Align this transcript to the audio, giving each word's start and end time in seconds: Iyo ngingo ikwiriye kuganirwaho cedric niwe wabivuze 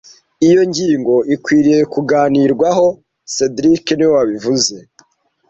Iyo 0.47 0.61
ngingo 0.69 1.15
ikwiriye 1.33 1.81
kuganirwaho 1.93 2.85
cedric 3.33 3.85
niwe 3.95 4.13
wabivuze 4.17 4.75